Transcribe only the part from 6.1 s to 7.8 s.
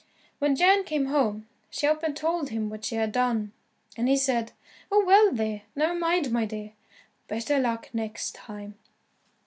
my dear, better